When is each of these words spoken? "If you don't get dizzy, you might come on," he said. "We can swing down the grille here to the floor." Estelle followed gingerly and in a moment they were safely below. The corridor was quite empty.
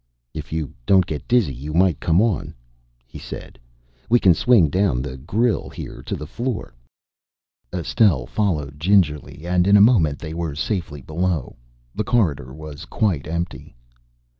"If 0.33 0.51
you 0.51 0.73
don't 0.87 1.05
get 1.05 1.27
dizzy, 1.27 1.53
you 1.53 1.75
might 1.75 1.99
come 1.99 2.23
on," 2.23 2.55
he 3.05 3.19
said. 3.19 3.59
"We 4.09 4.19
can 4.19 4.33
swing 4.33 4.67
down 4.71 5.03
the 5.03 5.15
grille 5.15 5.69
here 5.69 6.01
to 6.01 6.15
the 6.15 6.25
floor." 6.25 6.73
Estelle 7.71 8.25
followed 8.25 8.79
gingerly 8.79 9.45
and 9.45 9.67
in 9.67 9.77
a 9.77 9.87
moment 9.87 10.17
they 10.17 10.33
were 10.33 10.55
safely 10.55 11.03
below. 11.03 11.55
The 11.93 12.03
corridor 12.03 12.51
was 12.51 12.85
quite 12.85 13.27
empty. 13.27 13.75